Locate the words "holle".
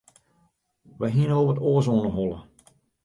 2.17-2.39